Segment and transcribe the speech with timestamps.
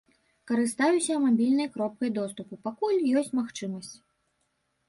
[0.51, 3.93] Карыстаюся мабільнай кропкай доступу, пакуль ёсць магчымасць.